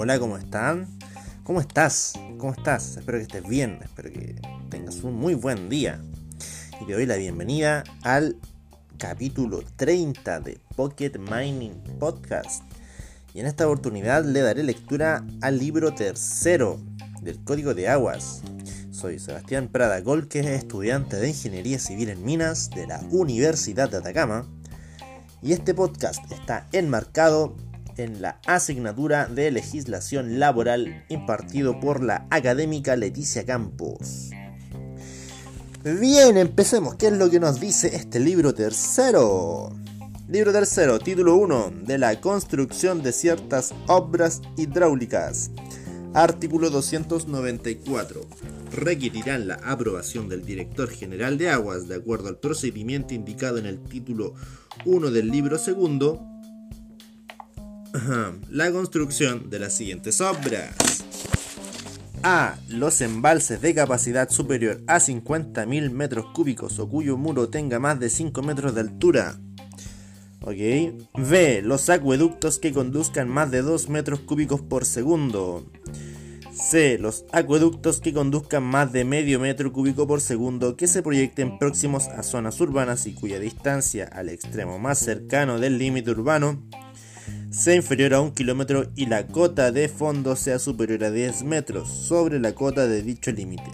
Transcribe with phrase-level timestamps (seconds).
[0.00, 0.86] Hola, ¿cómo están?
[1.42, 2.12] ¿Cómo estás?
[2.38, 2.98] ¿Cómo estás?
[2.98, 4.40] Espero que estés bien, espero que
[4.70, 6.00] tengas un muy buen día.
[6.80, 8.36] Y te doy la bienvenida al
[8.96, 12.62] capítulo 30 de Pocket Mining Podcast.
[13.34, 16.78] Y en esta oportunidad le daré lectura al libro tercero
[17.20, 18.42] del Código de Aguas.
[18.92, 24.46] Soy Sebastián Prada Golque, estudiante de Ingeniería Civil en Minas de la Universidad de Atacama.
[25.42, 27.56] Y este podcast está enmarcado
[27.98, 34.30] en la asignatura de legislación laboral impartido por la académica Leticia Campos.
[35.84, 36.94] Bien, empecemos.
[36.94, 39.70] ¿Qué es lo que nos dice este libro tercero?
[40.28, 45.50] Libro tercero, título 1, de la construcción de ciertas obras hidráulicas.
[46.14, 48.26] Artículo 294.
[48.72, 53.80] Requerirán la aprobación del director general de aguas de acuerdo al procedimiento indicado en el
[53.80, 54.34] título
[54.84, 56.37] 1 del libro segundo
[58.50, 60.74] la construcción de las siguientes obras.
[62.22, 62.56] A.
[62.68, 68.10] Los embalses de capacidad superior a 50.000 metros cúbicos o cuyo muro tenga más de
[68.10, 69.38] 5 metros de altura.
[70.44, 71.62] B.
[71.62, 75.66] Los acueductos que conduzcan más de 2 metros cúbicos por segundo.
[76.52, 76.98] C.
[76.98, 82.08] Los acueductos que conduzcan más de medio metro cúbico por segundo que se proyecten próximos
[82.08, 86.62] a zonas urbanas y cuya distancia al extremo más cercano del límite urbano
[87.58, 91.88] sea inferior a un kilómetro y la cota de fondo sea superior a 10 metros
[91.88, 93.70] sobre la cota de dicho límite.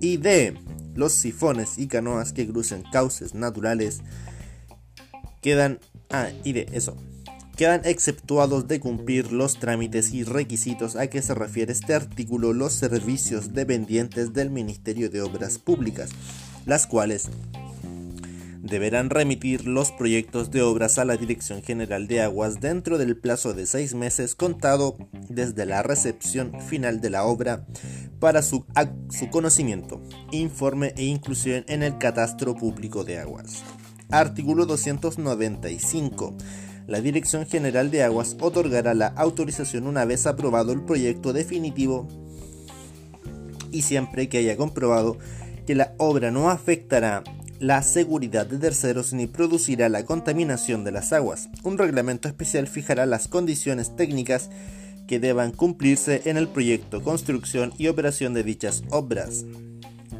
[0.00, 0.54] Y D.
[0.94, 4.00] Los sifones y canoas que crucen cauces naturales
[5.42, 5.80] quedan...
[6.08, 6.96] Ah, y D, eso.
[7.56, 12.74] Quedan exceptuados de cumplir los trámites y requisitos a que se refiere este artículo los
[12.74, 16.10] servicios dependientes del Ministerio de Obras Públicas,
[16.64, 17.28] las cuales
[18.66, 23.54] deberán remitir los proyectos de obras a la Dirección General de Aguas dentro del plazo
[23.54, 24.96] de seis meses contado
[25.28, 27.66] desde la recepción final de la obra
[28.20, 28.66] para su,
[29.30, 33.62] conocimiento, informe e inclusión en el Catastro Público de Aguas.
[34.10, 36.36] Artículo 295.
[36.86, 42.08] La Dirección General de Aguas otorgará la autorización una vez aprobado el proyecto definitivo
[43.72, 45.18] y siempre que haya comprobado
[45.66, 47.24] que la obra no afectará
[47.60, 51.48] la seguridad de terceros ni producirá la contaminación de las aguas.
[51.62, 54.50] Un reglamento especial fijará las condiciones técnicas
[55.06, 59.44] que deban cumplirse en el proyecto, construcción y operación de dichas obras.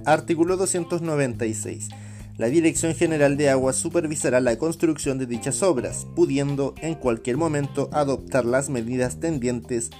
[0.04, 1.88] Artículo 296.
[2.38, 7.88] La Dirección General de Aguas supervisará la construcción de dichas obras, pudiendo en cualquier momento
[7.92, 9.90] adoptar las medidas tendientes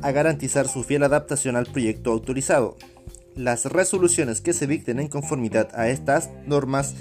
[0.00, 2.76] a garantizar su fiel adaptación al proyecto autorizado.
[3.36, 6.94] Las resoluciones que se dicten en conformidad a estas normas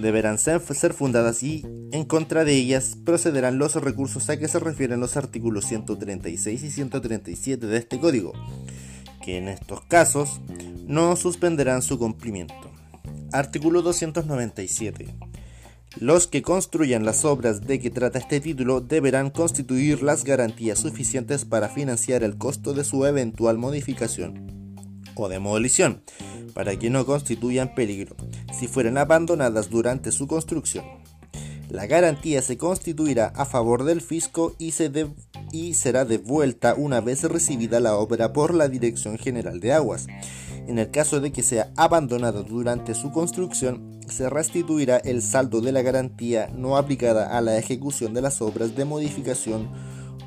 [0.00, 4.98] deberán ser, fundadas y en contra de ellas procederán los recursos a que se refieren
[4.98, 8.32] los artículos 136 y 137 de este código,
[9.24, 10.40] que en estos casos
[10.86, 12.72] no suspenderán su cumplimiento.
[13.32, 15.06] Artículo 297.
[16.00, 21.44] Los que construyan las obras de que trata este título deberán constituir las garantías suficientes
[21.44, 24.65] para financiar el costo de su eventual modificación
[25.16, 26.02] o demolición,
[26.54, 28.16] para que no constituyan peligro,
[28.56, 30.84] si fueran abandonadas durante su construcción.
[31.68, 34.90] La garantía se constituirá a favor del fisco y, se
[35.50, 40.06] y será devuelta una vez recibida la obra por la Dirección General de Aguas.
[40.68, 45.72] En el caso de que sea abandonada durante su construcción, se restituirá el saldo de
[45.72, 49.68] la garantía no aplicada a la ejecución de las obras de modificación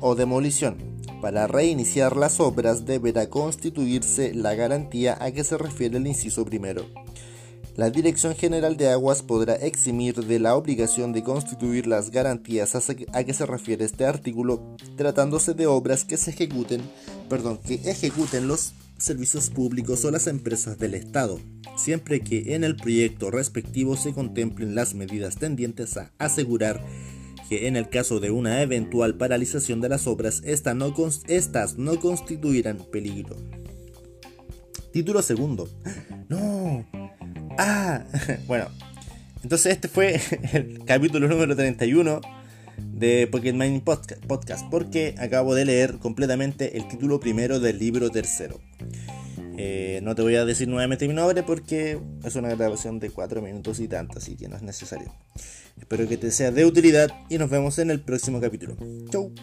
[0.00, 0.99] o demolición.
[1.20, 6.86] Para reiniciar las obras deberá constituirse la garantía a que se refiere el inciso primero.
[7.76, 13.24] La Dirección General de Aguas podrá eximir de la obligación de constituir las garantías a
[13.24, 16.82] que se refiere este artículo, tratándose de obras que se ejecuten,
[17.28, 21.40] perdón, que ejecuten los servicios públicos o las empresas del Estado,
[21.76, 26.84] siempre que en el proyecto respectivo se contemplen las medidas tendientes a asegurar
[27.50, 30.94] que en el caso de una eventual paralización de las obras, estas no,
[31.26, 33.36] estas no constituirán peligro.
[34.92, 35.68] Título segundo.
[36.28, 36.86] No.
[37.58, 38.04] Ah,
[38.46, 38.68] bueno.
[39.42, 40.20] Entonces este fue
[40.52, 42.20] el capítulo número 31
[42.78, 48.60] de Pocket Mining Podcast, porque acabo de leer completamente el título primero del libro tercero.
[49.62, 53.42] Eh, no te voy a decir nuevamente mi nombre porque es una grabación de 4
[53.42, 55.12] minutos y tanto, así que no es necesario.
[55.78, 58.78] Espero que te sea de utilidad y nos vemos en el próximo capítulo.
[59.10, 59.34] Chau.